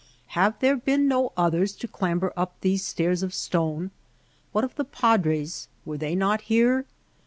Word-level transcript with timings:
Have 0.29 0.57
there 0.61 0.77
been 0.77 1.07
no 1.07 1.31
others 1.37 1.73
to 1.75 1.87
clamber 1.87 2.33
up 2.35 2.55
these 2.61 2.83
stairs 2.83 3.21
of 3.21 3.35
stone? 3.35 3.91
What 4.51 4.63
of 4.63 4.73
the 4.73 4.83
Padres— 4.85 5.67
were 5.85 5.99
they 5.99 6.15
not 6.15 6.41
here 6.41 6.85